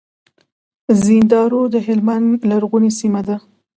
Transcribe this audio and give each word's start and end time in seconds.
زينداور 1.03 1.63
د 1.73 1.75
هلمند 1.87 2.29
لرغونې 2.49 2.91
سيمه 2.99 3.21
ده. 3.27 3.35